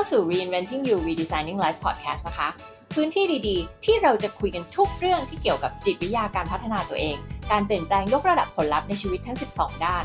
[0.00, 2.48] าสู่ Reinventing You Redesigning Life Podcast นะคะ
[2.94, 7.16] พื้นที่ดีๆ ที่เราจะคุยกันทุกเรื่องที่เกี่ยวกับจิตวิทยาการพัฒนาตัวเอง
[7.50, 10.04] การเปลี่ยนแปลงยกระดับผลลัพธ์ในชีวิตทั้ง 12 ด้าน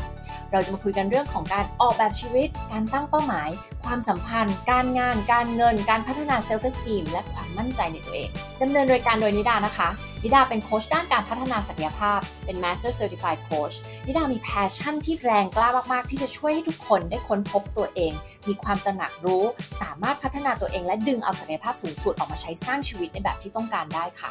[0.52, 3.48] เราจะมาคุยกันเรื่องของการออกแบบชีวิต การตั้งเป้าหมาย
[3.84, 8.28] ความสัมพันธ์ การงาน การเงิน การพัฒนา self esteem และความมั่นใจในตัวเอง
[8.62, 9.88] ดำเนินรายการโดยนิดานะคะ
[10.26, 13.74] นิดาเป็นโค้ชด้านการพัฒนาศักยภาพ เป็น Master Certified Coach
[14.06, 18.12] นิดามี passion ที่แรงกล้ามาก ๆ ที่จะช่วยให้ทุกคนได้ค้นพบตัวเอง
[18.48, 19.44] มีความตระหนักรู้
[19.82, 24.30] สามารถพัฒนาตัวเองและดึงเอาศักยภาพสูงสุดออกมาใช้สร้างชีวิตในแบบที่ต้องการได้ค่ะ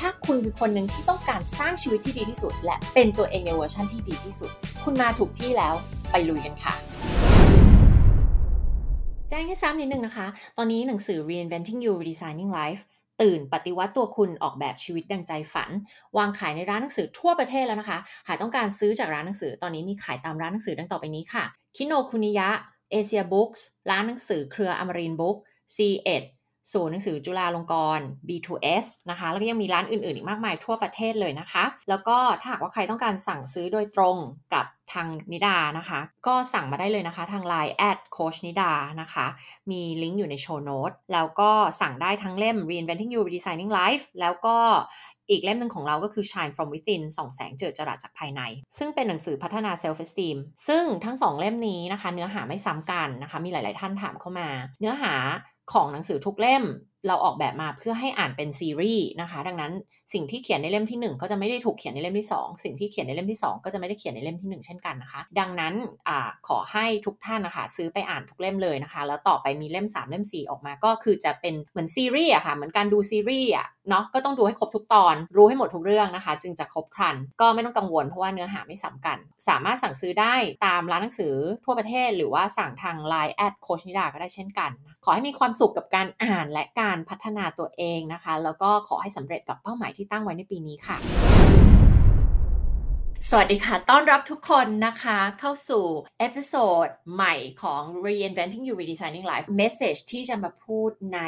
[0.00, 4.50] ถ้าคุณคือคนหนึ่งที่ต้องการสร้างชีวิตที่ดีที่สุด และเป็นตัวเองในเวอร์ชันที่ดีที่สุด
[4.84, 5.74] คุณมาถูกที่แล้ว
[6.10, 6.74] ไปลุยกันค่ะ
[9.28, 10.26] แจ้งให้ซ้ำนิดนึงนะคะ
[10.56, 12.82] ตอนนี้หนังสือ Reinventing You Redesigning Life
[13.22, 15.70] ตื่นปฏิวัติตัวคุณออกแบบชีวิตดังใจฝัน
[16.16, 17.98] วางขายในร้านหนังสือทั่วประเทศแล้วนะคะ
[18.28, 21.44] หากต้องการซื้อจากร้านหนังสือตอนนี้มีขายตามร้านหนังสือดังต่อไปนี้ค่ะ
[21.76, 22.48] คิโนคุนิยะ
[22.90, 25.36] เอเชียบุ๊กส์ร้านหนังสือเครืออมรินทร์บุ๊ก
[25.74, 26.22] ซีเอ็ด
[26.72, 34.16] ศูนย์หนังสือจุฬาลงกรณ์ B2S นะคะ แล้วก็ยังมีร้านอื่นๆ อีกมากมายทั่วประเทศเลยนะคะ แล้วก็ถ้าหากว่าใครต้องการสั่งซื้อโดยตรง
[34.54, 39.26] กับทางนิดานะคะ ก็สั่งมาได้เลยนะคะ ทาง Line add โค้ชนิดานะคะ
[39.70, 41.50] มีลิงก์อยู่ใน show note แล้วก็
[41.80, 44.56] สั่งได้ทั้งเล่ม Reinventing You Redesigning Life แล้วก็
[45.30, 48.42] อีกเล่มหนึ่งของเราก็คือ Shine from Within ส่องแสงเจิดจรัสจากภายใน
[48.78, 50.36] ซึ่งเป็นหนังสือพัฒนา Self Esteem
[50.68, 54.48] ซึ่งทั้งสองเล่มนี้นะคะ เนื้อหาไม่ซ้ำกันนะคะ มีหลาย ๆ ท่านถามเข้ามา
[54.80, 55.14] เนื้อหา
[55.72, 56.64] ของหนังสือทุกเล่ม
[57.06, 59.72] เราออกแบบมาเพื่อให้อ่านเป็นซีรีส์นะคะ ดังนั้น
[60.12, 65.74] สิ่งที่เขียนในเล่มที่ 1 ก็จะไม่ได้ถูกเขียนในเล่มที่ 2 สิ่งที่เขียนในเล่มที่ 2 ก็จะไม่ได้เขียนในเล่มที่ 1 เช่นกันนะคะ ดังนั้น
[66.08, 66.10] อ
[66.48, 80.34] ขอให้ทุกท่านนะคะ ซื้อไปอ่านทุกเล่มเลยนะคะ แล้วต่อไปมีเล่ม 3 เล่ม 4 ออกมาก็คือจะเป็นเหมือนซีรีส์อะค่ะเหมือนการดูซีรีส์อะเนาะก็ต้องดูให้ครบทุกตอน รู้ให้หมดทุกเรื่องนะคะ จึงจะครบครัน ก็ไม่ต้องกังวลเพราะว่าเนื้อหาไม่ซ้ากันสามารถสั่งซื้อได้
[80.66, 81.34] ตามร้านหนังสือ
[81.64, 84.70] ทั่วประเทศ หรือว่าสั่งทาง Line add โค้ชนิดาก็ได้เช่นกัน
[85.04, 90.96] ขอให้มีความสุขกับการอ่านและการพัฒนาตัวเองนะคะ แล้วก็ขอให้สำเร็จกับเป้าหมายที่ตั้งไว้ในปีนี้ค่ะ
[93.28, 95.84] สวัสดีค่ะ ต้อนรับทุกคนนะคะ เข้าสู่
[96.18, 101.20] episode ใหม่ของ Reinventing You Redesigning Life Message ที่จะมาพูดใน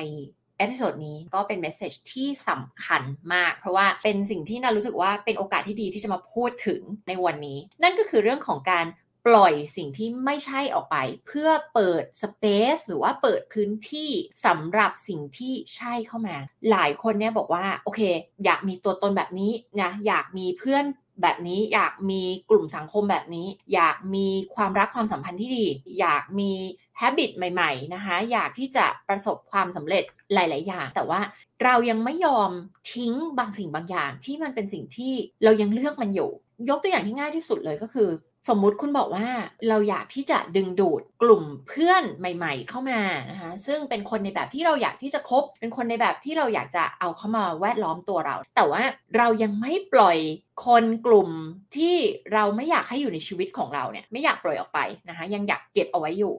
[0.59, 3.03] episode นี้ก็เป็น message ที่สำคัญ
[3.35, 8.87] มาก เพราะว่าเป็นสิ่งที่นารู้สึกว่าเป็นโอกาสที่ดีที่จะมาพูดถึงในวันนี้ นั่นก็คือเรื่องของการ
[9.27, 10.97] ปล่อยสิ่งที่ไม่ใช่ออกไป
[11.27, 12.45] เพื่อเปิดสเป
[12.75, 14.11] ซหรือว่าเปิดพื้นที่
[14.47, 16.37] สำหรับสิ่งที่ใช่เข้ามา
[16.71, 18.01] หลายคนเนี่ยบอกว่าโอเค
[18.45, 19.53] อยากมีตัวตนแบบนี้
[19.83, 20.85] นะอยากมีเพื่อน
[21.23, 25.67] แบบนี้อยากมีกลุ่มสังคมแบบนี้ อยากมีความรักความสัมพันธ์ที่ดี
[26.01, 26.53] อยากมี
[27.01, 30.05] ฮบิตใหม่ๆนะคะอยากที่จะประสบความสำเร็จ
[30.35, 31.21] หลาย ๆ อย่าง แต่ว่า
[31.65, 32.51] เรายังไม่ยอม
[32.95, 35.13] ทิ้งบางสิ่งบางอย่างที่มันเป็นสิ่งที่
[35.45, 36.31] เรายังเลือกมันอยู่
[36.69, 38.09] ยกตัวอย่างที่ง่ายที่สุดเลยก็คือ
[38.49, 39.29] สมมุติคุณบอกว่า
[39.69, 48.83] เราอยากที่จะดึงดูดกลุ่มเพื่อนใหม่ ๆ เข้ามานะคะซึ่งเป็นคนในแบบที่เราอยากที่จะคบ เป็นคนในแบบที่เราอยากจะเอาเข้ามาแวดล้อมตัวเรา แต่ว่า
[49.17, 50.19] เรายังไม่ปล่อย
[50.67, 51.31] คนกลุ่ม
[51.77, 51.97] ที่
[52.33, 56.35] เราไม่อยากให้อยู่ในชีวิตของเราเนี่ยไม่อยากปล่อยออกไปนะคะยังอยากเก็บเอาไว้อยู่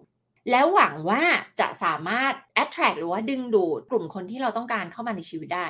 [0.52, 1.22] แล้วหวังว่า
[1.60, 2.34] จะสามารถ
[2.64, 5.68] attract หรือว่าดึงดูดกลุ่มคนที่เราต้องการเข้ามาในชีวิตได้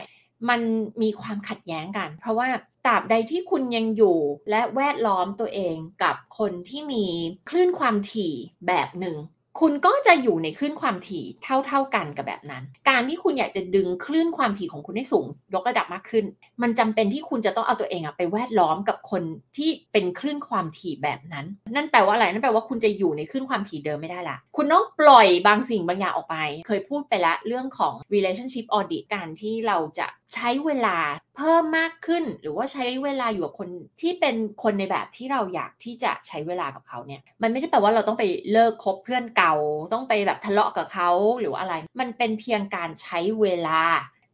[0.49, 0.61] มัน
[1.01, 2.47] มีความขัดแย้งกัน เพราะว่า
[2.85, 4.17] ตราบใดที่คุณยังอยู่
[4.49, 7.05] และแวดล้อมตัวเองกับคนที่มี
[7.49, 8.33] คลื่นความถี่
[8.67, 9.17] แบบหนึ่ง
[9.61, 16.25] คุณก็จะอยู่ในคลื่นความถี่เท่า ๆกันกับแบบนั้น การที่คุณอยากจะดึงคลื่นความถี่ของคุณให้สูง ยกระดับมากขึ้น
[16.61, 19.23] มันจำเป็นที่คุณจะต้องเอาตัวเองอะไปแวดล้อมกับคน
[19.57, 26.37] ที่เป็นคลื่นความถี่แบบนั้น นั่นแปลว่าอะไร นั่นแปลว่าคุณจะอยู่ในคลื่นความถี่เดิมไม่ได้ละคุณต้องปล่อยบางสิ่งบางอย่างออกไป
[26.67, 30.97] เคยพูดไปแล้วเรื่องของ relationship audit การที่เราจะใช้เวลา
[31.37, 33.69] เพิ่มมากขึ้น หรือว่าใช้เวลาอยู่กับคน
[34.01, 39.53] ที่เป็นคนในแบบที่เราอยากที่จะใช้เวลากับเขาเนี่ย มันไม่ได้แปลว่าเราต้องไปเลิกคบเพื่อนเก่า
[39.93, 43.81] ต้องไปแบบทะเลาะกับเขาหรืออะไร มันเป็นเพียงการใช้เวลา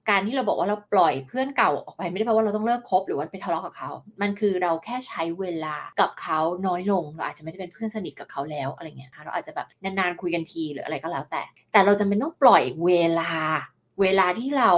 [0.09, 3.89] การที่เราบอกว่าเราปล่อยเพื่อนเก่าออกไปไม่ได้แปลว่าเราต้องเลิกคบหรือว่าไปทะเลาะกับเขา
[4.21, 13.31] มันคือเราแค่ใช้เวลากับเขาน้อยลง เราอาจจะไม่ได้เป็นเพื่อนสนิทกับเขาแล้วอะไรเงี้ยเราอาจจะแบบนานๆคุยกันทีหรืออะไรก็แล้วแต่ แต่เราจะไม่ต้องปล่อยเวลา
[14.01, 14.71] เวลาที่เรา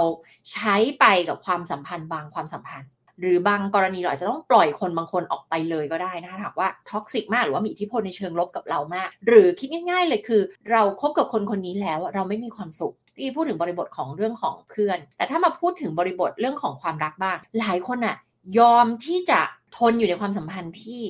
[0.52, 2.90] ใช้ไปกับความสัมพันธ์บางความสัมพันธ์
[3.20, 18.16] หรือบางกรณีเราอาจจะต้องปล่อยคนบางคนออกไปเลยก็ได้นะถ้าหากว่าท็อกซิกมากหรือว่ามีอิทธิพลในเชิงลบกับเรามาก หรือคิดง่าย ๆ เลยคือ เราครบกับคนคนนี้แล้วเราไม่มีความสุขที่พูดถึงบริบทของเรื่องของเพื่อน แต่ถ้ามาพูดถึงบริบทเรื่องของความรักบ้าง หลายคนอะ
[18.58, 19.40] ยอมที่จะ
[19.76, 21.00] ทนอยู่ในความสัมพันธ์ที่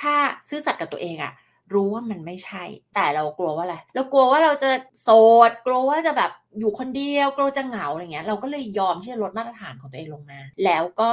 [0.00, 0.14] ถ้า
[0.48, 1.32] ซื่อสัตย์กับตัวเองอะ
[1.74, 4.70] รู้ว่ามันไม่ใช่ แต่เรากลัวว่าอะไรเรากลัวว่าเราจะ
[5.02, 5.08] โส
[5.48, 11.10] ดกลัวว่าจะแบบอยู่คนเดียวกลัวจะเหงาอะไรเงี้ย เราก็เลยยอมที่จะลดมาตรฐานของตัวเองลงมา แล้วก็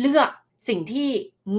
[0.00, 0.30] เลือก
[0.68, 1.08] สิ่งที่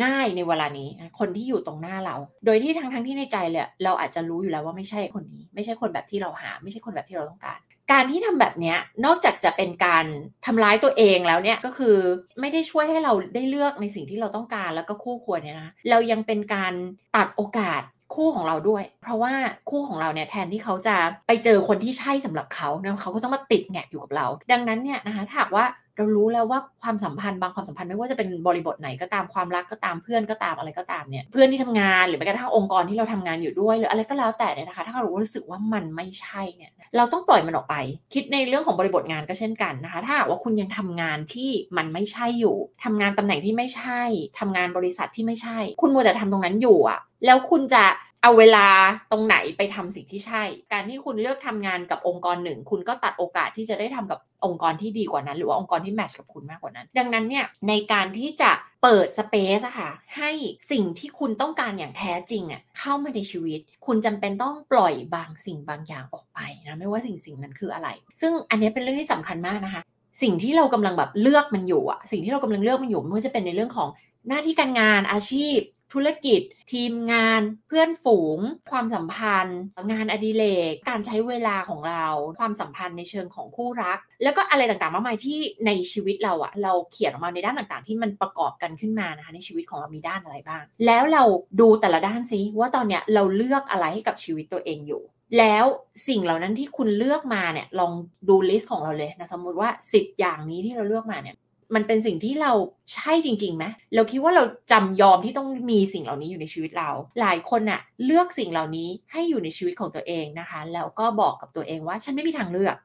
[0.04, 0.90] ง่ายในเวลานี้
[1.20, 2.16] คนที่อยู่ตรงหน้าเรา
[2.46, 7.60] โดยที่ทั้งทั้งที่ในใจเลยเราอาจจะรู้อยู่แล้วว่าไม่ใช่คนนี้ ไม่ใช่คนแบบที่เราหา ไม่ใช่คนแบบที่เราต้องการ
[7.92, 10.06] การที่ทำแบบนี้นอกจากจะเป็นการ
[10.46, 11.96] ทำร้ายตัวเองแล้วเนี่ยก็คือ
[12.40, 16.74] ไม่ได้ช่วยให้เราได้เลือกในสิ่งที่เราต้องการแล้วก็คู่ควรเนี่ยนะเรายังเป็นการ
[17.16, 17.82] ตัดโอกาส
[18.16, 19.34] คู่ของเราด้วย เพราะว่า
[19.70, 20.96] คู่ของเราเนี่ยแทนที่เขาจะ
[21.28, 25.66] ไปเจอคนที่ใช่สำหรับเขาเนี่ยเขาก็ต้องมาติดแงกอยู่กับเรา ดังนั้นเนี่ยนะคะถ้าหากว่า
[25.98, 37.76] เรารู้แล้วว่าความสัมพันธ์บางความสัมพันธ์ไม่ว่าจะเป็นบริบทไหนก็ตามความรักก็ตามเพื่อนก็ตามอะไรก็ตามเนี่ยเพื่อนที่ทำงานหรือแม้กระทั่งองค์กรที่เราทำงานอยู่ด้วยหรืออะไรก็แล้วแต่เนี่ยนะคะ ถ้าเรารู้สึกว่ามันไม่ใช่เนี่ยเราต้องปล่อยมันออกไป
[38.14, 44.02] คิดในเรื่องของบริบทงานก็เช่นกันนะคะ ถ้าว่าคุณยังทำงานที่มันไม่ใช่อยู่ทำงานตำแหน่งที่ไม่ใช่
[44.40, 47.84] ทำงานบริษัทที่ไม่ใช่ คุณมัวแต่ทำตรงนั้นอยู่อะแล้วคุณจะ
[48.22, 48.68] เอาเวลา
[49.12, 58.52] ตรงไหนไปทำสิ่งที่ใช่ การที่คุณเลือกทำงานกับองค์กรหนึ่ง คุณก็ตัดโอกาสที่จะได้ทำกับองค์กรที่ดีกว่านั้น หรือว่าองค์กรที่แมทช์กับคุณมากกว่านั้น ดังนั้นเนี่ยในการที่จะ
[58.84, 60.32] เปิดสเปซอะค่ะให้
[60.72, 67.90] สิ่งที่คุณต้องการอย่างแท้จริงอะเข้ามาในชีวิต คุณจำเป็นต้องปล่อยบางสิ่งบางอย่างออกไปนะไม่ว่าสิ่งสิ่งนั้นคืออะไร
[68.22, 69.82] ซึ่งอันนี้เป็นเรื่องที่สำคัญมากนะคะ
[70.22, 73.90] สิ่งที่เรากำลังแบบเลือกมันอยู่อะสิ่งที่เรากำลังเลือกมันอยู่ไม่ว่าจะเป็นในเรื่องของ
[74.28, 75.60] หน้าที่การงานอาชีพ
[75.94, 76.42] ธุรกิจ
[76.74, 78.40] ทีมงานเพื่อนฝูง
[78.72, 79.60] ความสัมพันธ์
[79.92, 82.06] งานอดิเรก การใช้เวลาของเรา
[82.40, 91.24] ความสัมพันธ์ในเชิงของคู่รัก แล้วก็อะไรต่างๆมากมายที่ในชีวิตเราอะเราเขียนออกมาในด้านต่างๆ ที่มันประกอบกันขึ้นมานะคะในชีวิตของเรามีด้านอะไรบ้าง แล้วเรา
[91.60, 95.04] ดูแต่ละด้านซิว่าตอนเนี้ยเราเลือกอะไรให้กับชีวิตตัวเองอยู่
[95.38, 95.66] แล้ว
[96.08, 97.92] สิ่งเหล่านั้นที่คุณเลือกมาเนี่ยลอง
[98.30, 101.36] ดูลิสต์ของเราเลยนะสมมติว่า 10 อย่างนี้ที่เราเลือกมาเนี่ย
[101.76, 102.54] มันเป็นสิ่งที่เรา
[102.94, 103.66] ใช่จริงๆไหม
[103.96, 106.90] เราคิดว่าเราจำยอมที่ต้องมีสิ่งเหล่านี้อยู่ในชีวิตเรา
[107.22, 112.76] หลายคนน่ะเลือกสิ่งเหล่านี้ให้อยู่ในชีวิตของตัวเองนะคะ แล้วก็บอกกับตัวเองว่าฉันไม่มีทางเลือก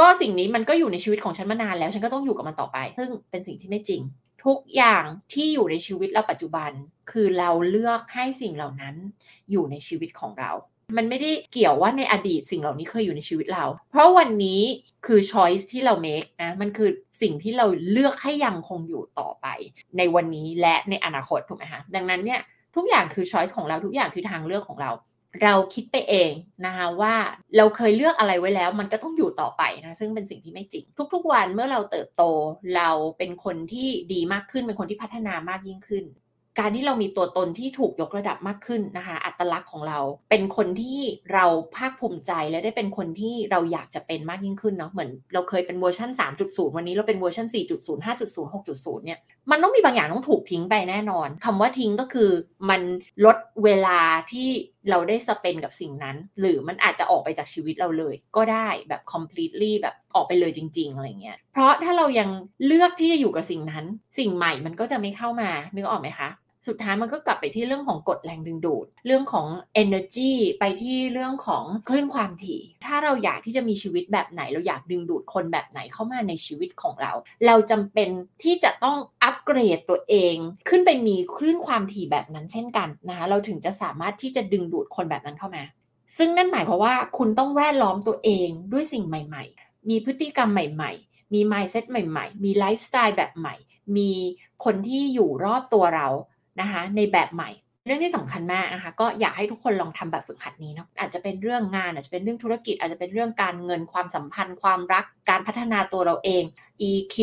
[0.00, 4.02] ก็สิ่งนี้มันก็อยู่ในชีวิตของฉันมานานแล้ว ฉันก็ต้องอยู่กับมันต่อไป ซึ่งเป็นสิ่งที่ไม่จริง
[4.44, 6.70] ทุกอย่างที่อยู่ในชีวิตเราปัจจุบัน
[7.10, 8.94] คือเราเลือกให้สิ่งเหล่านั้น
[9.50, 10.52] อยู่ในชีวิตของเรา
[10.96, 14.62] มันไม่ได้เกี่ยวว่าในอดีตสิ่งเหล่านี้เคยอยู่ในชีวิตเรา เพราะวันนี้
[15.06, 16.90] คือ choice ที่เรา make นะ มันคือ
[17.22, 19.46] สิ่งที่เราเลือกให้ยังคงอยู่ต่อไป
[19.98, 22.40] ในวันนี้และในอนาคตถูกไหมคะดังนั้นเนี่ย
[22.76, 24.92] ทุกอย่างคือ choice ของเราทุกอย่างคือทางเลือกของเรา
[25.42, 26.32] เราคิดไปเอง
[26.66, 27.14] นะคะว่า
[27.56, 30.84] เราเคยเลือกอะไรไว้แล้ว มันก็ต้องอยู่ต่อไปนะซึ่งเป็นสิ่งที่ไม่จริง
[31.14, 32.22] ทุกๆวันเมื่อเราเติบโต
[32.76, 36.04] เราเป็นคนที่ดีมากขึ้นเป็นคนที่พัฒนามากยิ่งขึ้น
[36.58, 39.98] การที่เรามีตัวตนที่ถูกยกระดับมากขึ้นนะคะ อัตลักษณ์ของเรา
[40.30, 41.00] เป็นคนที่
[41.32, 41.44] เรา
[41.76, 46.10] ภาคภูมิใจและได้เป็นคนที่เราอยากจะเป็นมากยิ่งขึ้นเนาะเหมือนเราเคยเป็นเวอร์ชัน
[46.42, 49.18] 3.0 วันนี้เราเป็นเวอร์ชัน4.0 5.0 6.0 เนี่ย
[49.50, 52.30] มันต้องมีบางอย่างต้องถูกทิ้งไปแน่นอนคำว่าทิ้งก็คือ
[52.70, 52.82] มัน
[53.24, 54.00] ลดเวลา
[54.32, 54.48] ที่
[54.90, 62.28] เราได้ spend กับสิ่งนั้น หรือมันอาจจะออกไปจากชีวิตเราเลย ก็ได้แบบ completely แบบออกไปเลยจริง ๆ อะไรเงี้ย เพราะถ้าเรายัง
[62.66, 63.84] เลือกที่จะอยู่กับสิ่งนั้น
[64.18, 66.28] สิ่งใหม่มันก็จะไม่เข้ามานึกออกไหมคะ
[66.66, 69.46] สุดท้ายมันก็กลับไปที่เรื่องของกฎแรงดึงดูด เรื่องของ
[69.82, 77.12] energy ไปที่เรื่องของคลื่นความถี่ ถ้าเราอยากที่จะมีชีวิตแบบไหน เราอยากดึงดูดคนแบบไหนเข้ามาในชีวิตของเรา
[77.46, 78.08] เราจำเป็น
[78.42, 80.36] ที่จะต้องอัปเกรดตัวเอง
[80.68, 85.62] ขึ้นไปมีคลื่นความถี่แบบนั้นเช่นกันนะคะเราถึงจะสามารถที่จะดึงดูดคนแบบนั้นเข้ามา
[86.16, 93.54] ซึ่งนั่นหมายความว่าคุณต้องแวดล้อมตัวเองด้วยสิ่งใหม่ ๆ มีพฤติกรรมใหม่ ๆ มี mindset ใหม่ ๆ มีไลฟ์สไตล์แบบใหม่
[93.96, 94.12] มี
[94.64, 96.08] คนที่อยู่รอบตัวเรา
[96.60, 97.50] นะคะในแบบใหม่
[97.86, 106.44] เรื่องที่สำคัญมากนะคะ ก็อยากให้ทุกคนลองทำแบบฝึกหัดนี้เนาะอาจจะเป็นเรื่องงานอาจจะเป็นเรื่องธุรกิจ อาจจะเป็นเรื่องการเงินความสัมพันธ์ ความรักการพัฒนาตัวเราเอง
[106.90, 107.16] EQ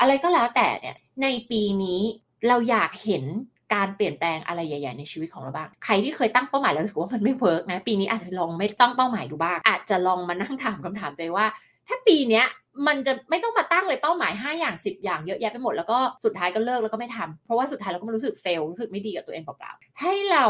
[0.00, 2.00] อะไรก็แล้วแต่เนี่ยในปีนี้
[2.48, 3.24] เราอยากเห็น
[3.74, 11.46] การเปลี่ยนแปลงอะไรใหญ่ ๆ ในชีวิตของเราบ้าง ใครที่เคยตั้งเป้าหมายแล้วรู้สึกว่ามันไม่เวิร์กนะ ปีนี้อาจจะลองไม่ตั้งเป้าหมายดูบ้าง อาจจะลองมานั่งถามคำถามตัวว่า
[11.88, 12.46] ถ้าปีเนี้ย
[12.86, 20.44] มันจะไม่ต้องมาตั้งเลยเป้าหมาย 5 อย่าง 10 อย่างเยอะแยะไปหมดแล้วก็สุดท้ายก็เลิกแล้วก็ไม่ทำเพราะว่าสุดท้ายเราก็รู้สึกเฟลรู้สึกไม่ดีกับตัวเองเปล่าๆให้เรา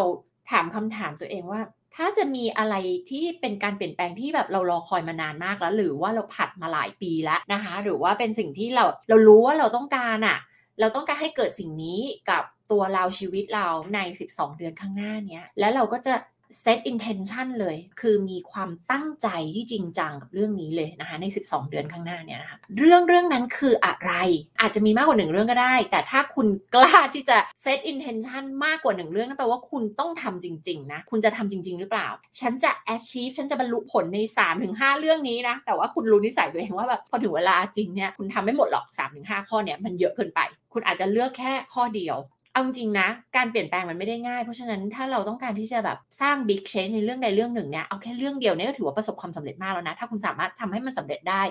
[0.50, 1.60] ถามคำถามตัวเองว่า
[1.96, 2.74] ถ้าจะมีอะไร
[3.10, 10.38] ที่เป็นการเปลี่ยนแปลงที่แบบเรารอคอยมานานมากแล้ว หรือว่าเราผัดมาหลายปีแล้วนะคะ หรือว่าเป็นสิ่งที่เราเรารู้ว่าเราต้องการอะ่ะ
[10.80, 12.00] เราต้องการให้เกิดสิ่งนี้
[12.30, 13.98] กับตัวเราชีวิตเราใน
[14.30, 16.14] 12 เดือนข้างหน้าเนี้ยแล้วเราก็จะ
[16.62, 24.12] set intention เลย คือมีความตั้งใจที่จริงจังกับเรื่องนี้เลยนะคะใน 12 เดือนข้างหน้าเนี่ยนะคะเรื่องเรื่องนั้นคืออะไร
[24.60, 32.08] อาจจะมีมากกว่าหนึ่งเรื่องก็ได้ แต่ถ้าคุณกล้าที่จะ set intention มากกว่าหนึ่งเรื่องนั่นแปลว่าคุณต้องทำจริงๆนะ คุณจะทำจริง ๆ หรือเปล่า
[32.40, 34.18] ฉันจะ achieve ฉันจะบรรลุผลใน
[34.60, 38.86] 3-5 เรื่องนี้นะ แต่ว่าคุณรู้นิสัยตัวเองว่าแบบพอถึงเวลาจริงเนี่ยคุณทำไม่หมดหรอก
[39.18, 40.40] 3-5 ข้อเนี่ยมันเยอะเกินไป
[40.72, 42.16] คุณอาจจะเลือกแค่ข้อเดียว
[42.54, 51.42] เอาจริงนะ การเปลี่ยนแปลงมันไม่ได้ง่าย เพราะฉะนั้นถ้าเราต้องการที่จะแบบสร้างบิ๊กเชนในเรื่องใดเรื่องหนึ่งเนี่ยเอาแค่เรื่องเดียวเนี่ยก็ถือว่าประสบความสำเร็จมากแล้วนะ ถ้าคุณสามารถทำให้มันสำเร็จได้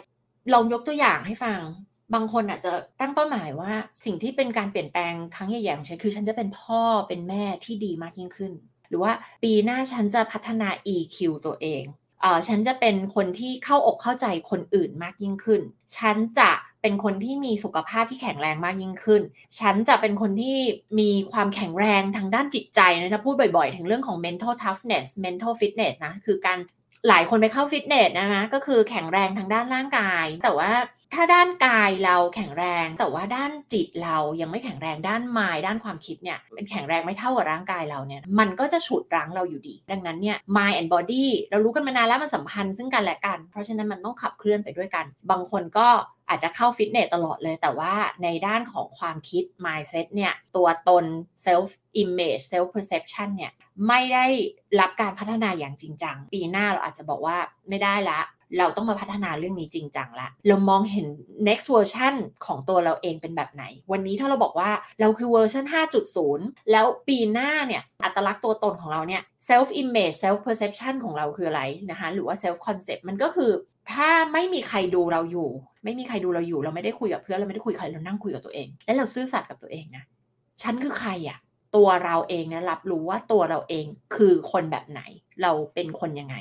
[0.53, 1.61] ลองยกตัวอย่างให้ฟัง
[2.13, 3.71] บางคนอาจจะตั้งเป้าหมายว่า
[4.05, 8.51] สิ่งที่เป็นการเปลี่ยนแปลงครั้งใหญ่ๆของฉันคือฉันจะเป็นพ่อเป็นแม่ที่ดีมากยิ่งขึ้น
[8.89, 11.83] หรือว่าปีหน้าฉันจะพัฒนา EQ ตัวเอง
[12.21, 15.61] เออฉันจะเป็นคนที่เข้าอกเข้าใจคนอื่นมากยิ่งขึ้น
[15.97, 16.51] ฉันจะ
[16.83, 19.21] เป็นคนที่มีสุขภาพที่แข็งแรงมากยิ่งขึ้น
[19.59, 20.57] ฉันจะเป็นคนที่
[20.99, 26.59] มีความแข็งแรงทางด้านจิตใจนะพูดบ่อยๆ ถึงเรื่องของ mental toughness mental fitness นะ คือการ
[27.07, 30.71] หลายคนไปเข้าฟิตเนสนะคะก็คือแข็งแรงทางด้านร่างกาย แต่ว่า
[31.13, 45.87] ถ้าด้านกายเราแข็งแรง แต่ว่าด้านจิตเรายังไม่แข็งแรงด้านมายด้านความคิดเนี่ยมันแข็งแรงไม่เท่ากับร่างกายเราเนี่ยมันก็จะฉุดรั้งเราอยู่ดี ดังนั้นเนี่ย mind and body เรารู้กันมานานแล้วมันสัมพันธ์ซึ่งกันและกัน เพราะฉะนั้นมันต้องขับเคลื่อนไปด้วยกัน บางคนก็
[46.33, 51.05] อาจจะเข้าฟิตเนสตลอดเลย แต่ว่าในด้านของความคิด mindset เนี่ยตัวตน
[51.45, 51.67] self
[52.01, 53.51] image self perception เนี่ย
[53.87, 54.25] ไม่ได้
[54.79, 57.37] รับการพัฒนาอย่างจริงจัง ปีหน้าเราอาจจะบอกว่า
[57.69, 58.21] ไม่ได้ละ
[58.57, 61.07] เราต้องมาพัฒนาเรื่องนี้จริงจังละ เรามองเห็น
[61.47, 65.65] next version ของตัวเราเองเป็นแบบไหน วันนี้ถ้าเราบอกว่าเราคือเวอร์ชัน
[66.17, 73.51] 5.0 แล้วปีหน้าเนี่ย อัตลักษณ์ตัวตนของเราเนี่ย self image self perception ของเราคืออะไรนะคะ หรือว่า self concept มันก็คือ
[73.91, 75.49] ถ้าไม่มีใครดูเราอยู่
[75.83, 80.03] ไม่มีใครดูเราอยู่ เราไม่ได้คุยกับเพื่อนเราไม่ได้คุยกับใครเรานั่งคุยกับตัวเอง และเราซื่อสัตย์กับตัวเองนะ
[80.61, 81.39] ฉันคือใครอะ
[81.75, 83.85] ตัวเราเองนะรับรู้ว่าตัวเราเอง
[84.15, 85.01] คือคนแบบไหน
[85.41, 86.35] เราเป็นคนยังไง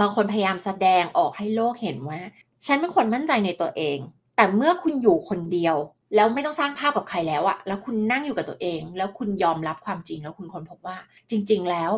[0.00, 2.20] บางคนพยายามแสดงออกให้โลกเห็นว่า
[2.66, 3.98] ฉันเป็นคนมั่นใจในตัวเอง
[4.36, 5.76] แต่เมื่อคุณอยู่คนเดียว
[6.14, 10.96] แล้วไม่ต้องสร้างภาพกับใครแล้วอะแล้วคุณนั่งอยู่กับตัวเอง แล้วคุณยอมรับความจริงแล้วคุณค้นพบว่า
[11.30, 11.92] จริง ๆ แล้ว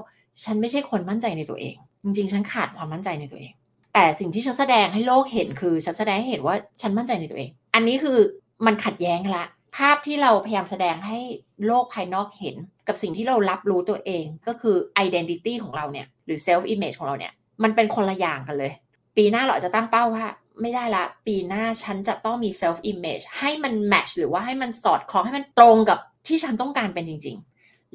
[0.45, 3.53] ฉันไม่ใช่คนมั่นใจในตัวเอง จริง ๆ ฉันขาดความมั่นใจในตัวเอง
[3.95, 8.19] แต่สิ่งที่ฉันแสดงให้โลกเห็นคือฉันแสดงให้เห็นว่าฉันมั่นใจในตัวเอง อันนี้คือ
[8.67, 9.45] มันขัดแย้งละ
[9.77, 11.19] ภาพที่เราพยายามแสดงให้
[11.67, 12.57] โลกภายนอกเห็น
[12.89, 17.33] กับสิ่งที่เรารับรู้ตัวเองก็คือ identity ของเราเนี่ยหรือ self image ของเราเนี่ย
[17.63, 18.73] มันเป็นคนละอย่างกันเลย
[19.17, 20.27] ปีหน้าเราจะตั้งเป้าว่า
[20.61, 27.37] ไม่ได้ละ ปีหน้าฉันจะต้องมี self image ให้มัน match หรือว่าให้มันสอดคล้องให้มันตรงกับที่ฉันต้องการเป็นจริง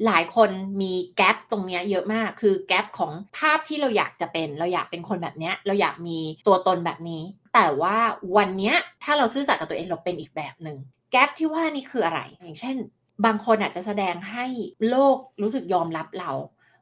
[0.06, 0.50] หลายคน
[0.82, 7.22] มีแกลบตรงนี้เยอะมาก คือแกลบของภาพที่เราอยากจะเป็น เราอยากเป็นคนแบบนี้เราอยากมีตัวตนแบบนี้
[7.54, 7.96] แต่ว่า
[8.36, 10.76] วันนี้ถ้าเราซื่อสัตย์กับตัวเองเราเป็นอีกแบบหนึ่ง
[11.10, 12.76] แกลบที่ว่านี่คืออะไร อย่างเช่น
[13.24, 14.46] บางคนอาจจะแสดงให้
[14.88, 16.30] โลกรู้สึกยอมรับเรา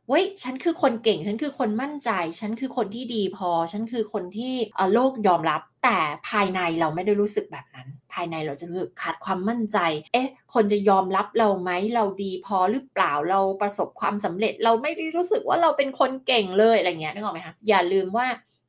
[0.09, 2.11] เว้ยฉันคือคนเก่ง ฉันคือคนมั่นใจ
[2.41, 4.53] ฉันคือคนที่ดีพอ ฉันคือคนที่
[4.95, 5.99] โลกยอมรับ แต่
[6.29, 9.79] ภายในเราไม่ได้รู้สึกแบบนั้น ภายในเราจะรู้สึกขาดความมั่นใจ
[10.13, 18.27] เอ๊ะ คนจะยอมรับเราไหม เราดีพอหรือเปล่า เราประสบความสำเร็จ เราไม่ได้รู้สึกว่าเราเป็นคนเก่งเลยอะไรเงี้ยนึกออกไหมคะ อย่าลืมว่า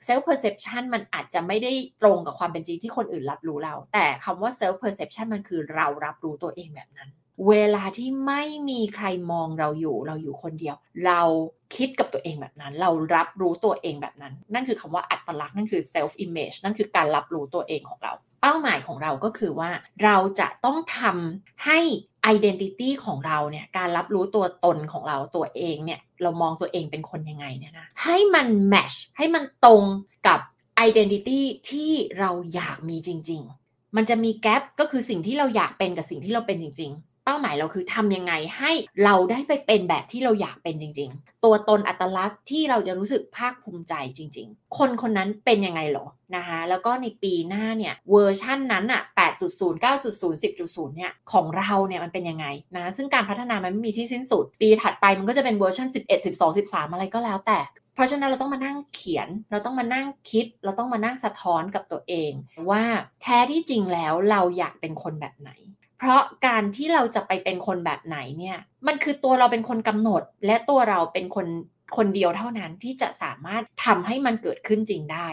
[0.07, 7.09] self perception มันอาจจะไม่ได้ตรงกับความเป็นจริงที่คนอื่นรับรู้เรา แต่คำว่า self perception มันคือเรารับรู้ตัวเองแบบนั้น
[7.47, 11.21] เวลาที่ไม่มีใครมองเราอยู่ เราอยู่คนเดียว เรา
[11.75, 19.69] คิดกับตัวเองแบบนั้น เรารับรู้ตัวเองแบบนั้น นั่นคือคำว่าอัตลักษณ์นั่นคือ self image นั่นคือการรับรู้ตัวเองของเรา เป้าหมายของเราก็คือว่า
[20.03, 21.79] เราจะต้องทำให้
[22.33, 29.83] identity ของเราเนี่ยการรับรู้ตัวตนของเราตัวเองเนี่ยเรามองตัวเองเป็นคนยังไงเนี่ยนะให้มัน match ให้มันตรง
[30.27, 30.39] กับ
[30.87, 38.71] identity ที่เราอยากมีจริง ๆ มันจะมีแกลบก็คือสิ่งที่เราอยากเป็นกับสิ่งที่เราเป็นจริงๆ เป้าหมายเราคือทำยังไงให้
[39.03, 46.05] เราได้ไปเป็นแบบที่เราอยากเป็นจริง ๆ ตัวตนอัตลักษณ์ที่เราจะรู้สึกภาคภูมิใจจริง ๆ คนคนนั้นเป็นยังไงหรอ
[46.35, 49.01] นะคะแล้วก็ในปีหน้าเนี่ยเวอร์ชั่นนั้นอะ
[49.47, 52.45] 8.0 9.0 10.0เนี่ยของเราเนี่ยมันเป็นยังไง
[52.75, 57.59] นะซึ่งการพัฒนามันไม่มีที่สิ้นสุด ปีถัดไปมันก็จะเป็นเวอร์ชัน11 12 13 อะไรก็แล้วแต่
[57.93, 62.31] เพราะฉะนั้นเราต้องมานั่งเขียน เราต้องมานั่งคิด เราต้องมานั่งสะท้อนกับตัวเอง
[62.69, 62.83] ว่า
[63.21, 65.51] แท้ที่จริงแล้วเราอยากเป็นคนแบบไหน
[65.99, 71.47] เพราะการที่เราจะไปเป็นคนแบบไหนเนี่ย มันคือตัวเราเป็นคนกำหนด และตัวเราเป็นคน
[71.97, 75.27] คนเดียวเท่านั้นที่จะสามารถทำให้มันเกิดขึ้นจริงได้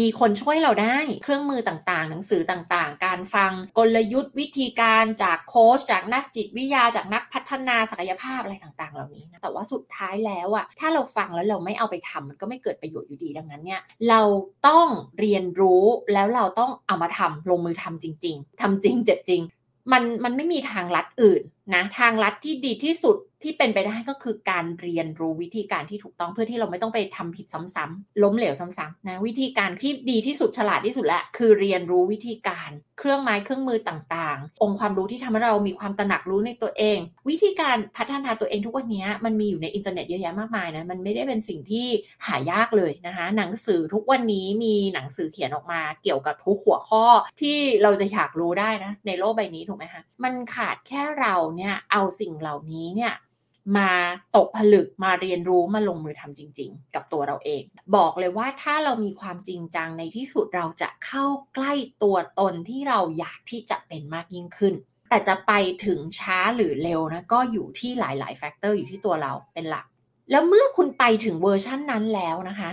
[0.00, 14.22] มีคนช่วยเราได้เครื่องมือต่างๆ หนังสือต่างๆ การฟังกลยุทธ์วิธีการจากโค้ชจากนักจิตวิทยาจากนักพัฒนาศักยภาพอะไรต่างๆ เหล่านี้นะแต่ว่าสุดท้ายแล้วอะถ้าเราฟังแล้วเราไม่เอาไปทำมันก็ไม่เกิดประโยชน์อยู่ดีดังนั้นเนี่ยเรา
[14.68, 19.42] ต้องเรียนรู้แล้วเราต้องเอามาทำลงมือทำจริง ๆทำจริงเจ็บจริง
[19.92, 21.42] มันมันไม่มีทางลัดอื่น
[21.74, 41.86] นะทางลัดที่ดีที่สุดที่เป็นไปได้ก็คือการเรียนรู้วิธีการที่ถูกต้องเพื่อที่เราไม่ต้องไปทำผิดซ้ำๆล้มเหลวซ้ำๆนะวิธีการที่ดีที่สุดฉลาดที่สุดและคือเรียนรู้วิธีการ เครื่องไม้เครื่องมือต่างๆ องค์ความรู้ที่ทำให้เรามีความตระหนักรู้ในตัวเอง วิธีการพัฒนาตัวเองทุกวันนี้มันมีอยู่ในอินเทอร์เน็ตเยอะแยะมากมายนะมันไม่ได้เป็นสิ่งที่
[42.26, 47.04] หายากเลยนะคะ หนังสือทุกวันนี้มีหนังสือเขียนออกมา เกี่ยวกับทุกหัวข้อ
[47.40, 53.12] ที่เราจะอยากรู้ได้นะในโลกใบนี้ถูกไหมคะมันขาดแค่เราเนี่ยเอาสิ่งเหล่านี้เนี่ย
[53.76, 53.90] มา
[54.36, 57.62] ตกผลึกมาเรียนรู้มาลงมือทำจริง ๆ กับตัวเราเอง
[57.96, 64.74] บอกเลยว่าถ้าเรามีความจริงจังในที่สุดเราจะเข้าใกล้ตัวตนที่เราอยากที่จะเป็นมากยิ่งขึ้น
[65.08, 65.52] แต่จะไป
[65.84, 69.86] ถึงช้าหรือเร็วนะก็อยู่ที่หลายๆ factor อยู่ที่ตัวเราเป็นหลัก
[70.30, 72.70] แล้วเมื่อคุณไปถึงเวอร์ชั่นนั้นแล้วนะคะ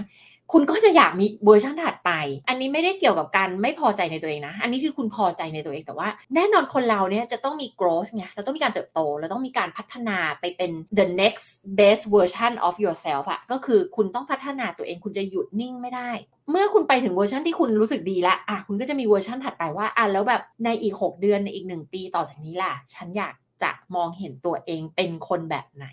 [0.51, 2.11] คุณก็จะอยากมีเวอร์ชันถัดไป
[2.49, 11.47] อันนี้ไม่ได้เกี่ยวกับการไม่พอใจในตัวเองนะ อันนี้คือคุณพอใจในตัวเอง แต่ว่าแน่นอนคนเราเนี่ยจะต้องมี growth ไง เราต้องมีการเติบโต เราต้องมีการพัฒนาไปเป็น the next
[11.79, 16.09] best version of yourself อะก็คือคุณต้องพัฒนาตัวเอง คุณจะหยุดนิ่งไม่ได้
[16.51, 23.33] เมื่อคุณไปถึงเวอร์ชันที่คุณรู้สึกดีแล้วอะคุณก็จะมีเวอร์ชันถัดไปว่าอะแล้วแบบในอีก 6 เดือนในอีก 1 ปีต่อจากนี้ล่ะ ฉันอยาก
[23.63, 25.87] จะมองเห็นตัวเองเป็นคนแบบไหน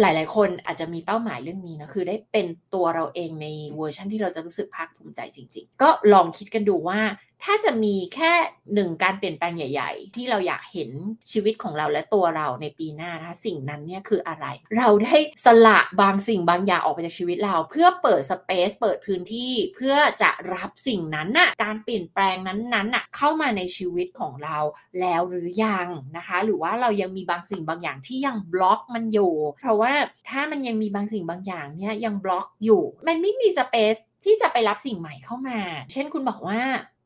[0.00, 7.00] หลาย ๆ คนอาจจะมีเป้าหมายเรื่องนี้นะคือได้เป็นตัวเราเองในเวอร์ชันที่เราจะรู้สึกภาคภูมิใจจริง ๆ ก็ลองคิดกันดูว่า
[7.44, 8.32] ถ้าจะมีแค่
[8.74, 10.90] หนึ่งการเปลี่ยนแปลงใหญ่ ๆ ที่เราอยากเห็น
[11.32, 24.58] ชีวิตของเราและตัวเราในปีหน้านะคะสิ่งนั้นเนี่ยคืออะไร เราได้สละบางสิ่งบางอย่างออกไปจากชีวิตเรา เพื่อเปิดสเปซเปิดพื้นที่เพื่อจะรับสิ่งนั้นน่ะการเปลี่ยนแปลงนั้นๆน่ะเข้ามาในชีวิตของเรา
[25.00, 29.92] แล้วหรือยังนะคะ หรือว่าเรายังมีบางสิ่งบางอย่างที่ยังบล็อกมันอยู่ เพราะว่า
[30.30, 35.60] ถ้ามันยังมีบางสิ่งบางอย่างเนี่ยยังบล็อกอยู่ มันไม่มีสเปซที่จะไปรับสิ่งใหม่เข้ามา
[35.92, 36.60] เช่นคุณบอกว่า